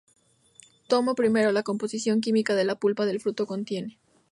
Tomo 0.87 1.13
I", 1.15 1.53
la 1.53 1.61
composición 1.61 2.21
química 2.21 2.55
de 2.55 2.63
la 2.65 2.73
pulpa 2.79 3.05
del 3.05 3.19
fruto 3.19 3.45
contiene. 3.45 3.99